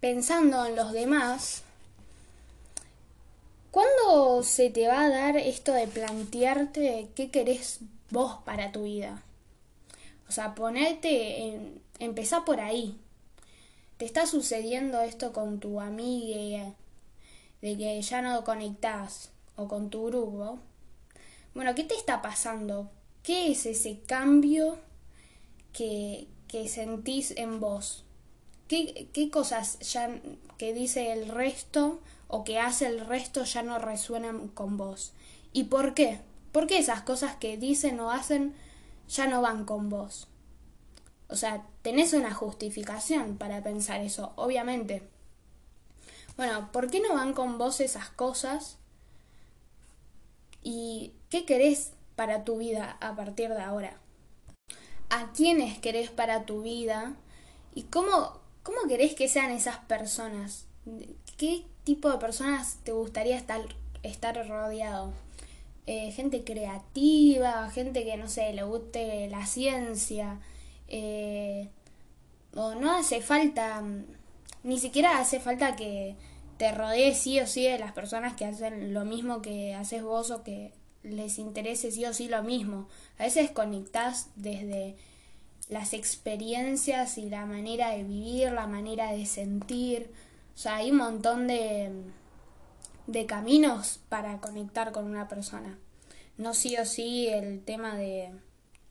pensando 0.00 0.64
en 0.66 0.76
los 0.76 0.92
demás, 0.92 1.62
¿cuándo 3.70 4.42
se 4.44 4.70
te 4.70 4.86
va 4.86 5.02
a 5.02 5.08
dar 5.08 5.36
esto 5.36 5.72
de 5.72 5.88
plantearte 5.88 7.08
qué 7.14 7.30
querés 7.30 7.80
vos 8.10 8.38
para 8.44 8.72
tu 8.72 8.84
vida? 8.84 9.22
O 10.28 10.32
sea, 10.32 10.54
ponerte 10.54 11.42
en... 11.42 11.82
empezar 11.98 12.44
por 12.44 12.60
ahí 12.60 12.98
te 13.98 14.04
está 14.04 14.26
sucediendo 14.26 15.00
esto 15.00 15.32
con 15.32 15.58
tu 15.58 15.80
amiga, 15.80 16.72
de 17.60 17.76
que 17.76 18.00
ya 18.00 18.22
no 18.22 18.44
conectás, 18.44 19.30
o 19.56 19.66
con 19.66 19.90
tu 19.90 20.06
grupo, 20.06 20.60
bueno, 21.52 21.74
¿qué 21.74 21.82
te 21.82 21.96
está 21.96 22.22
pasando? 22.22 22.88
¿Qué 23.24 23.50
es 23.50 23.66
ese 23.66 23.98
cambio 24.06 24.78
que, 25.72 26.28
que 26.46 26.68
sentís 26.68 27.32
en 27.32 27.58
vos? 27.58 28.04
¿Qué, 28.68 29.08
¿Qué 29.12 29.30
cosas 29.30 29.80
ya 29.80 30.20
que 30.58 30.72
dice 30.72 31.12
el 31.12 31.28
resto 31.28 32.00
o 32.28 32.44
que 32.44 32.60
hace 32.60 32.86
el 32.86 33.04
resto 33.04 33.42
ya 33.42 33.64
no 33.64 33.80
resuenan 33.80 34.46
con 34.48 34.76
vos? 34.76 35.12
¿Y 35.52 35.64
por 35.64 35.94
qué? 35.94 36.20
¿Por 36.52 36.68
qué 36.68 36.78
esas 36.78 37.02
cosas 37.02 37.34
que 37.34 37.56
dicen 37.56 37.98
o 37.98 38.12
hacen 38.12 38.54
ya 39.08 39.26
no 39.26 39.42
van 39.42 39.64
con 39.64 39.88
vos? 39.88 40.28
O 41.28 41.36
sea, 41.36 41.66
tenés 41.82 42.12
una 42.12 42.32
justificación 42.32 43.36
para 43.36 43.62
pensar 43.62 44.00
eso, 44.00 44.32
obviamente. 44.36 45.02
Bueno, 46.36 46.70
¿por 46.72 46.90
qué 46.90 47.00
no 47.00 47.14
van 47.14 47.34
con 47.34 47.58
vos 47.58 47.80
esas 47.80 48.08
cosas? 48.10 48.78
¿Y 50.62 51.12
qué 51.30 51.44
querés 51.44 51.92
para 52.16 52.44
tu 52.44 52.58
vida 52.58 52.96
a 53.00 53.14
partir 53.14 53.50
de 53.50 53.60
ahora? 53.60 53.98
¿A 55.10 55.32
quiénes 55.32 55.78
querés 55.78 56.10
para 56.10 56.44
tu 56.44 56.62
vida? 56.62 57.14
¿Y 57.74 57.84
cómo, 57.84 58.40
cómo 58.62 58.78
querés 58.88 59.14
que 59.14 59.28
sean 59.28 59.50
esas 59.50 59.78
personas? 59.78 60.66
¿Qué 61.36 61.64
tipo 61.84 62.10
de 62.10 62.18
personas 62.18 62.78
te 62.84 62.92
gustaría 62.92 63.36
estar, 63.36 63.60
estar 64.02 64.48
rodeado? 64.48 65.12
Eh, 65.90 66.12
gente 66.12 66.44
creativa, 66.44 67.70
gente 67.70 68.04
que, 68.04 68.18
no 68.18 68.28
sé, 68.28 68.52
le 68.52 68.62
guste 68.62 69.26
la 69.30 69.46
ciencia, 69.46 70.38
eh, 70.86 71.70
o 72.54 72.74
no 72.74 72.92
hace 72.92 73.22
falta, 73.22 73.82
ni 74.62 74.78
siquiera 74.78 75.18
hace 75.18 75.40
falta 75.40 75.76
que 75.76 76.14
te 76.58 76.72
rodees 76.72 77.16
sí 77.16 77.40
o 77.40 77.46
sí 77.46 77.64
de 77.64 77.78
las 77.78 77.92
personas 77.92 78.34
que 78.34 78.44
hacen 78.44 78.92
lo 78.92 79.06
mismo 79.06 79.40
que 79.40 79.74
haces 79.74 80.02
vos 80.02 80.30
o 80.30 80.42
que 80.44 80.74
les 81.04 81.38
interese 81.38 81.90
sí 81.90 82.04
o 82.04 82.12
sí 82.12 82.28
lo 82.28 82.42
mismo. 82.42 82.86
A 83.18 83.22
veces 83.22 83.50
conectás 83.50 84.28
desde 84.36 84.94
las 85.70 85.94
experiencias 85.94 87.16
y 87.16 87.30
la 87.30 87.46
manera 87.46 87.92
de 87.92 88.04
vivir, 88.04 88.52
la 88.52 88.66
manera 88.66 89.12
de 89.12 89.24
sentir. 89.24 90.10
O 90.54 90.58
sea, 90.58 90.76
hay 90.76 90.90
un 90.90 90.98
montón 90.98 91.46
de, 91.46 91.92
de 93.08 93.26
caminos 93.26 94.00
para 94.10 94.38
conectar 94.40 94.92
con 94.92 95.06
una 95.06 95.28
persona. 95.28 95.78
No 96.38 96.54
sí 96.54 96.76
o 96.78 96.86
sí 96.86 97.28
el 97.28 97.62
tema 97.64 97.96
de 97.96 98.32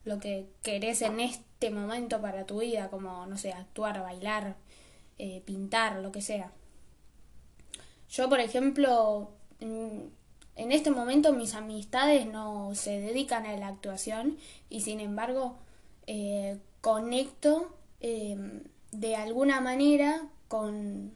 lo 0.04 0.20
que 0.20 0.46
querés 0.62 1.02
en 1.02 1.20
este 1.20 1.70
momento 1.70 2.20
para 2.20 2.46
tu 2.46 2.60
vida, 2.60 2.88
como, 2.88 3.26
no 3.26 3.36
sé, 3.36 3.52
actuar, 3.52 4.00
bailar, 4.00 4.56
eh, 5.18 5.42
pintar, 5.44 5.96
lo 5.96 6.12
que 6.12 6.22
sea. 6.22 6.52
Yo, 8.10 8.28
por 8.28 8.40
ejemplo, 8.40 9.32
en, 9.60 10.12
este 10.56 10.90
momento 10.90 11.32
mis 11.32 11.54
amistades 11.54 12.26
no 12.26 12.74
se 12.74 13.00
dedican 13.00 13.46
a 13.46 13.56
la 13.56 13.68
actuación 13.68 14.38
y 14.70 14.80
sin 14.80 15.00
embargo 15.00 15.56
eh, 16.06 16.58
conecto 16.80 17.76
em, 18.00 18.64
de 18.92 19.16
alguna 19.16 19.60
manera 19.60 20.28
con, 20.48 21.12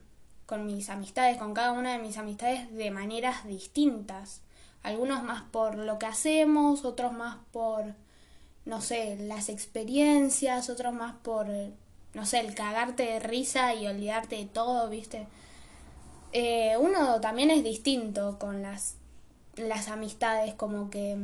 con 0.47 0.67
mis 0.67 0.91
amistades, 0.91 1.39
con 1.39 1.55
cada 1.55 1.73
una 1.73 1.93
de 1.93 1.99
mis 1.99 2.19
amistades 2.19 2.73
de 2.75 2.91
maneras 2.91 3.47
distintas. 3.47 4.43
Algunos 4.83 5.23
más 5.23 5.43
por 5.43 5.77
lo 5.77 5.99
que 5.99 6.07
hacemos, 6.07 6.85
otros 6.85 7.13
más 7.13 7.39
por 7.53 7.95
no 8.65 8.81
sé, 8.81 9.17
las 9.17 9.49
experiencias, 9.49 10.71
otros 10.71 10.95
más 10.95 11.15
por, 11.23 11.49
no 12.15 12.27
sé, 12.27 12.41
el 12.41 12.55
cagarte 12.55 13.05
de 13.05 13.21
risa 13.21 13.75
y 13.75 13.87
olvidarte 13.87 14.37
de 14.37 14.47
todo, 14.47 14.89
¿viste? 14.89 15.27
Eh, 16.33 16.77
uno 16.79 17.21
también 17.21 17.51
es 17.51 17.65
distinto 17.65 18.39
con 18.39 18.63
las, 18.63 18.95
las 19.57 19.89
amistades, 19.89 20.55
como 20.55 20.91
que 20.91 21.17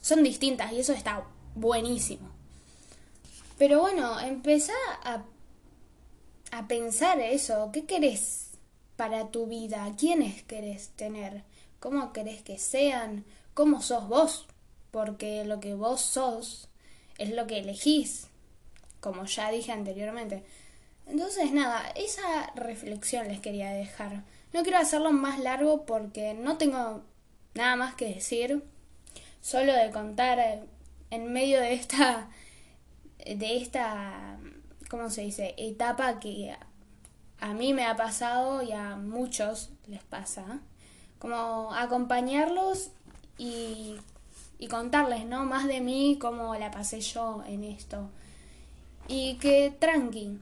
son 0.00 0.22
distintas 0.22 0.72
y 0.72 0.80
eso 0.80 0.92
está 0.92 1.24
buenísimo. 1.54 2.28
Pero 3.56 3.80
bueno, 3.80 4.20
empezá 4.20 4.74
a, 5.02 5.24
a 6.52 6.68
pensar 6.68 7.18
eso, 7.20 7.70
¿qué 7.72 7.84
querés 7.86 8.50
para 8.96 9.28
tu 9.30 9.46
vida? 9.46 9.92
¿Quiénes 9.98 10.42
querés 10.44 10.90
tener? 10.90 11.42
¿Cómo 11.80 12.12
querés 12.12 12.42
que 12.42 12.58
sean? 12.58 13.24
¿Cómo 13.54 13.82
sos 13.82 14.08
vos? 14.08 14.46
porque 14.90 15.44
lo 15.44 15.60
que 15.60 15.74
vos 15.74 16.00
sos 16.00 16.68
es 17.18 17.30
lo 17.30 17.46
que 17.46 17.58
elegís, 17.58 18.28
como 19.00 19.24
ya 19.24 19.50
dije 19.50 19.72
anteriormente. 19.72 20.42
Entonces, 21.06 21.52
nada, 21.52 21.88
esa 21.94 22.52
reflexión 22.54 23.28
les 23.28 23.40
quería 23.40 23.70
dejar. 23.70 24.22
No 24.52 24.62
quiero 24.62 24.78
hacerlo 24.78 25.12
más 25.12 25.38
largo 25.38 25.84
porque 25.84 26.34
no 26.34 26.58
tengo 26.58 27.02
nada 27.54 27.76
más 27.76 27.94
que 27.94 28.14
decir, 28.14 28.62
solo 29.40 29.72
de 29.72 29.90
contar 29.90 30.66
en 31.10 31.32
medio 31.32 31.60
de 31.60 31.74
esta 31.74 32.28
de 33.24 33.56
esta 33.56 34.38
¿cómo 34.88 35.10
se 35.10 35.22
dice? 35.22 35.54
etapa 35.58 36.18
que 36.20 36.56
a 37.40 37.54
mí 37.54 37.74
me 37.74 37.84
ha 37.84 37.96
pasado 37.96 38.62
y 38.62 38.72
a 38.72 38.96
muchos 38.96 39.70
les 39.86 40.02
pasa, 40.02 40.60
como 41.18 41.74
acompañarlos 41.74 42.90
y 43.36 43.96
y 44.58 44.66
contarles, 44.66 45.24
¿no? 45.24 45.44
Más 45.44 45.66
de 45.66 45.80
mí, 45.80 46.18
cómo 46.20 46.54
la 46.56 46.70
pasé 46.70 47.00
yo 47.00 47.42
en 47.46 47.64
esto. 47.64 48.08
Y 49.06 49.36
que 49.38 49.70
tranqui. 49.78 50.38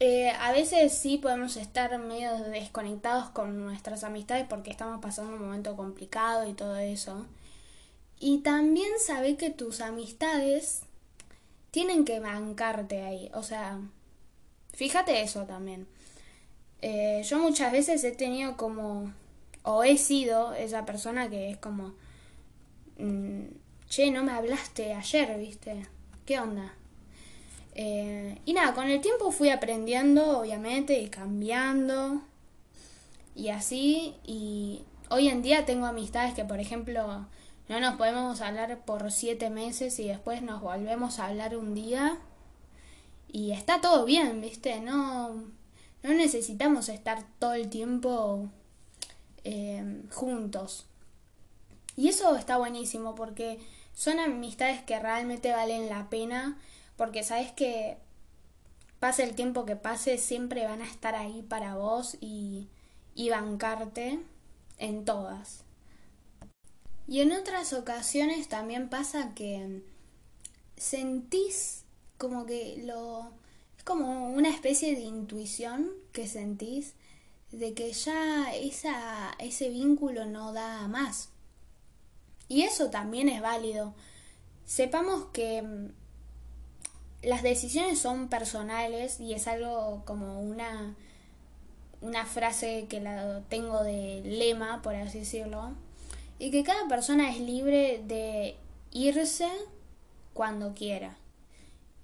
Eh, 0.00 0.30
a 0.30 0.52
veces 0.52 0.94
sí 0.94 1.18
podemos 1.18 1.56
estar 1.56 1.96
medio 1.98 2.34
desconectados 2.38 3.28
con 3.30 3.62
nuestras 3.62 4.02
amistades 4.02 4.46
porque 4.48 4.70
estamos 4.70 5.00
pasando 5.02 5.34
un 5.34 5.42
momento 5.42 5.76
complicado 5.76 6.48
y 6.48 6.54
todo 6.54 6.76
eso. 6.76 7.26
Y 8.18 8.38
también 8.38 8.88
sabe 8.98 9.36
que 9.36 9.50
tus 9.50 9.82
amistades 9.82 10.82
tienen 11.70 12.06
que 12.06 12.18
bancarte 12.18 13.02
ahí. 13.02 13.30
O 13.34 13.42
sea, 13.42 13.78
fíjate 14.72 15.20
eso 15.22 15.44
también. 15.44 15.86
Eh, 16.80 17.22
yo 17.26 17.38
muchas 17.38 17.72
veces 17.72 18.02
he 18.04 18.12
tenido 18.12 18.56
como, 18.56 19.12
o 19.74 19.84
he 19.84 19.96
sido 19.96 20.52
esa 20.54 20.84
persona 20.84 21.28
que 21.28 21.50
es 21.50 21.56
como, 21.58 21.94
Mm, 23.00 23.46
che, 23.88 24.10
no 24.10 24.22
me 24.22 24.32
hablaste 24.32 24.92
ayer, 24.92 25.38
viste, 25.38 25.86
¿qué 26.26 26.38
onda? 26.38 26.74
Eh, 27.74 28.38
y 28.44 28.52
nada, 28.52 28.74
con 28.74 28.88
el 28.88 29.00
tiempo 29.00 29.30
fui 29.32 29.48
aprendiendo, 29.48 30.40
obviamente, 30.40 31.00
y 31.00 31.08
cambiando, 31.08 32.22
y 33.34 33.48
así, 33.48 34.16
y 34.24 34.84
hoy 35.08 35.28
en 35.28 35.40
día 35.42 35.64
tengo 35.64 35.86
amistades 35.86 36.34
que, 36.34 36.44
por 36.44 36.60
ejemplo, 36.60 37.26
no 37.68 37.80
nos 37.80 37.96
podemos 37.96 38.40
hablar 38.42 38.84
por 38.84 39.10
siete 39.12 39.48
meses 39.48 39.98
y 39.98 40.08
después 40.08 40.42
nos 40.42 40.60
volvemos 40.60 41.18
a 41.18 41.28
hablar 41.28 41.56
un 41.56 41.74
día, 41.74 42.18
y 43.32 43.52
está 43.52 43.80
todo 43.80 44.04
bien, 44.04 44.42
viste, 44.42 44.80
no, 44.80 45.30
no 46.02 46.12
necesitamos 46.14 46.88
estar 46.90 47.24
todo 47.38 47.54
el 47.54 47.70
tiempo 47.70 48.50
eh, 49.44 50.02
juntos. 50.12 50.86
Y 51.96 52.08
eso 52.08 52.34
está 52.36 52.56
buenísimo 52.56 53.14
porque 53.14 53.58
son 53.94 54.18
amistades 54.18 54.82
que 54.82 54.98
realmente 54.98 55.52
valen 55.52 55.88
la 55.88 56.08
pena 56.08 56.58
porque 56.96 57.22
sabes 57.22 57.50
que 57.52 57.96
pase 58.98 59.24
el 59.24 59.34
tiempo 59.34 59.64
que 59.64 59.76
pase, 59.76 60.18
siempre 60.18 60.66
van 60.66 60.82
a 60.82 60.86
estar 60.86 61.14
ahí 61.14 61.42
para 61.42 61.74
vos 61.74 62.18
y, 62.20 62.68
y 63.14 63.30
bancarte 63.30 64.20
en 64.78 65.04
todas. 65.04 65.64
Y 67.08 67.22
en 67.22 67.32
otras 67.32 67.72
ocasiones 67.72 68.48
también 68.48 68.88
pasa 68.88 69.34
que 69.34 69.82
sentís 70.76 71.84
como 72.18 72.46
que 72.46 72.82
lo... 72.84 73.32
Es 73.76 73.84
como 73.84 74.28
una 74.30 74.50
especie 74.50 74.94
de 74.94 75.00
intuición 75.00 75.90
que 76.12 76.28
sentís 76.28 76.94
de 77.52 77.74
que 77.74 77.92
ya 77.92 78.54
esa, 78.54 79.32
ese 79.38 79.68
vínculo 79.70 80.26
no 80.26 80.52
da 80.52 80.86
más. 80.88 81.30
Y 82.48 82.62
eso 82.62 82.90
también 82.90 83.28
es 83.28 83.40
válido. 83.40 83.94
Sepamos 84.64 85.26
que 85.32 85.62
mm, 85.62 85.88
las 87.22 87.42
decisiones 87.42 87.98
son 87.98 88.28
personales 88.28 89.20
y 89.20 89.34
es 89.34 89.46
algo 89.46 90.02
como 90.04 90.40
una, 90.40 90.94
una 92.00 92.24
frase 92.26 92.86
que 92.88 93.00
la 93.00 93.42
tengo 93.48 93.82
de 93.82 94.22
lema, 94.24 94.80
por 94.82 94.94
así 94.94 95.20
decirlo, 95.20 95.72
y 96.38 96.50
que 96.50 96.64
cada 96.64 96.88
persona 96.88 97.30
es 97.30 97.40
libre 97.40 98.02
de 98.06 98.56
irse 98.92 99.48
cuando 100.32 100.74
quiera. 100.74 101.16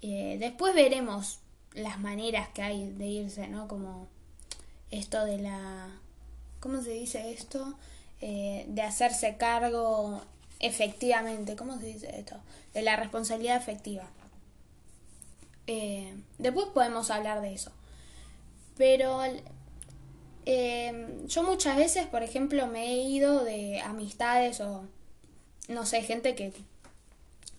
Eh, 0.01 0.37
después 0.39 0.75
veremos 0.75 1.39
las 1.73 1.99
maneras 1.99 2.49
que 2.49 2.61
hay 2.61 2.91
de 2.91 3.07
irse, 3.07 3.47
¿no? 3.47 3.67
Como 3.67 4.07
esto 4.91 5.25
de 5.25 5.37
la... 5.39 5.89
¿Cómo 6.59 6.81
se 6.81 6.91
dice 6.91 7.31
esto? 7.31 7.77
Eh, 8.21 8.65
de 8.69 8.81
hacerse 8.81 9.37
cargo 9.37 10.21
efectivamente, 10.59 11.55
¿cómo 11.55 11.77
se 11.77 11.85
dice 11.85 12.19
esto? 12.19 12.35
De 12.73 12.81
la 12.81 12.95
responsabilidad 12.95 13.57
efectiva. 13.57 14.09
Eh, 15.67 16.15
después 16.37 16.67
podemos 16.73 17.11
hablar 17.11 17.41
de 17.41 17.53
eso. 17.53 17.71
Pero 18.77 19.21
yo 21.25 21.43
muchas 21.43 21.77
veces, 21.77 22.07
por 22.07 22.23
ejemplo, 22.23 22.67
me 22.67 22.85
he 22.85 23.01
ido 23.03 23.43
de 23.43 23.81
amistades 23.81 24.61
o, 24.61 24.85
no 25.67 25.85
sé, 25.85 26.01
gente 26.01 26.35
que 26.35 26.53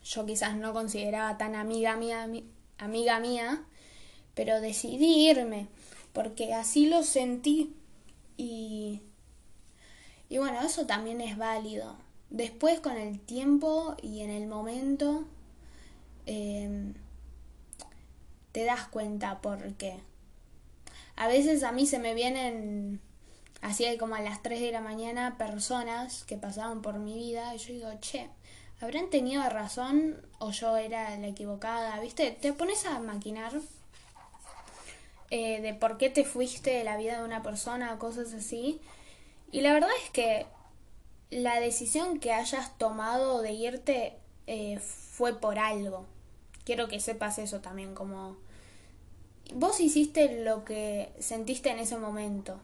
yo 0.05 0.25
quizás 0.25 0.57
no 0.57 0.73
consideraba 0.73 1.37
tan 1.37 1.55
amiga 1.55 1.97
mía, 1.97 2.29
amiga 2.79 3.21
mía, 3.21 3.65
pero 4.35 4.61
decidí 4.61 5.29
irme 5.29 5.69
porque 6.13 6.55
así 6.55 6.87
lo 6.87 7.03
sentí 7.03 7.75
y 8.37 9.03
y 10.31 10.39
bueno, 10.39 10.61
eso 10.61 10.87
también 10.87 11.21
es 11.21 11.39
válido. 11.39 11.97
Después 12.31 12.81
con 12.81 12.97
el 12.97 13.19
tiempo 13.19 13.97
y 14.03 14.21
en 14.21 14.31
el 14.31 14.47
momento 14.47 15.25
em, 16.27 16.95
te 18.53 18.65
das 18.65 18.87
cuenta 18.89 19.41
porque 19.41 19.99
a 21.17 21.29
veces 21.29 21.63
a 21.63 21.73
mí 21.73 21.87
se 21.87 21.99
me 21.99 22.15
vienen 22.15 23.01
así 23.63 23.85
como 23.99 24.15
a 24.15 24.21
las 24.21 24.43
3 24.43 24.61
de 24.61 24.73
la 24.73 24.83
mañana 24.83 25.39
personas 25.39 26.25
que 26.25 26.37
pasaban 26.37 26.83
por 26.83 26.99
mi 26.99 27.15
vida 27.15 27.55
y 27.55 27.59
yo 27.59 27.73
digo, 27.73 27.91
che, 28.01 28.29
¿Habrán 28.81 29.11
tenido 29.11 29.43
razón 29.49 30.25
o 30.39 30.53
yo 30.53 30.77
era 30.77 31.19
la 31.19 31.27
equivocada? 31.27 31.99
¿Viste? 32.01 32.31
Te 32.31 32.53
pones 32.53 32.87
a 32.87 33.01
maquinar 33.01 33.53
eh, 35.31 35.61
de 35.61 35.75
por 35.75 35.99
qué 35.99 36.11
te 36.11 36.25
fuiste 36.25 36.71
de 36.71 36.85
la 36.85 36.97
vida 36.97 37.19
de 37.19 37.25
una 37.25 37.43
persona 37.43 37.99
cosas 37.99 38.33
así. 38.33 38.81
Y 39.53 39.61
la 39.61 39.73
verdad 39.73 39.91
es 40.05 40.11
que 40.11 40.47
la 41.31 41.61
decisión 41.61 42.21
que 42.21 42.33
hayas 42.33 42.77
tomado 42.79 43.43
de 43.43 43.53
irte 43.53 44.17
eh, 44.47 44.79
fue 44.79 45.39
por 45.39 45.59
algo. 45.59 46.07
Quiero 46.65 46.89
que 46.89 47.01
sepas 47.01 47.39
eso 47.39 47.61
también, 47.61 47.95
como 47.95 48.37
vos 49.55 49.81
hiciste 49.81 50.43
lo 50.45 50.65
que 50.65 51.13
sentiste 51.19 51.71
en 51.71 51.79
ese 51.79 51.97
momento 51.97 52.61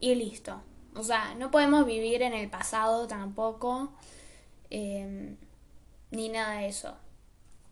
y 0.00 0.14
listo. 0.14 0.60
O 0.94 1.02
sea, 1.02 1.34
no 1.34 1.50
podemos 1.50 1.86
vivir 1.86 2.22
en 2.22 2.34
el 2.34 2.50
pasado 2.50 3.06
tampoco. 3.06 3.92
Eh, 4.70 5.36
ni 6.10 6.28
nada 6.28 6.58
de 6.58 6.68
eso. 6.68 6.94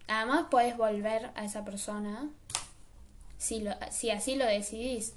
Además 0.08 0.46
puedes 0.50 0.76
volver 0.76 1.30
a 1.34 1.44
esa 1.44 1.64
persona 1.64 2.28
si, 3.38 3.60
lo, 3.60 3.72
si 3.90 4.10
así 4.10 4.36
lo 4.36 4.46
decidís. 4.46 5.14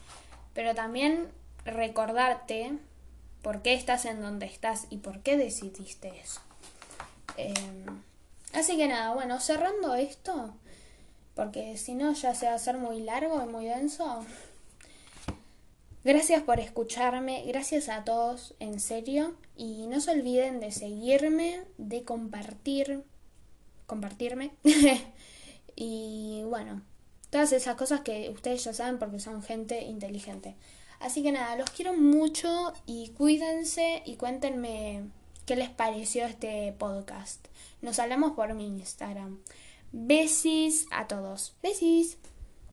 Pero 0.53 0.75
también 0.75 1.27
recordarte 1.65 2.71
por 3.41 3.61
qué 3.61 3.73
estás 3.73 4.05
en 4.05 4.21
donde 4.21 4.45
estás 4.45 4.87
y 4.89 4.97
por 4.97 5.21
qué 5.21 5.37
decidiste 5.37 6.09
eso. 6.19 6.41
Em, 7.37 8.01
así 8.53 8.77
que 8.77 8.87
nada, 8.87 9.13
bueno, 9.13 9.39
cerrando 9.39 9.95
esto, 9.95 10.53
porque 11.35 11.77
si 11.77 11.95
no 11.95 12.13
ya 12.13 12.35
se 12.35 12.47
va 12.47 12.53
a 12.53 12.55
hacer 12.55 12.77
muy 12.77 13.01
largo 13.01 13.41
y 13.43 13.47
muy 13.47 13.65
denso. 13.65 14.25
Gracias 16.03 16.41
por 16.43 16.59
escucharme, 16.59 17.43
gracias 17.45 17.89
a 17.89 18.03
todos, 18.03 18.55
en 18.59 18.79
serio. 18.79 19.35
Y 19.55 19.87
no 19.87 19.99
se 19.99 20.11
olviden 20.11 20.59
de 20.59 20.71
seguirme, 20.71 21.61
de 21.77 22.03
compartir, 22.03 23.03
compartirme. 23.85 24.51
y 25.75 26.43
bueno, 26.45 26.81
todas 27.29 27.51
esas 27.51 27.75
cosas 27.75 28.01
que 28.01 28.29
ustedes 28.29 28.63
ya 28.63 28.73
saben 28.73 28.99
porque 28.99 29.19
son 29.19 29.41
gente 29.43 29.81
inteligente. 29.81 30.55
Así 30.99 31.23
que 31.23 31.31
nada, 31.31 31.55
los 31.55 31.69
quiero 31.69 31.93
mucho 31.93 32.73
y 32.85 33.09
cuídense 33.09 34.03
y 34.05 34.15
cuéntenme 34.15 35.03
qué 35.45 35.55
les 35.55 35.69
pareció 35.69 36.25
este 36.25 36.73
podcast. 36.73 37.47
Nos 37.81 37.99
hablamos 37.99 38.33
por 38.33 38.53
mi 38.53 38.67
Instagram. 38.67 39.39
Besis 39.91 40.85
a 40.91 41.07
todos. 41.07 41.55
Besis. 41.63 42.17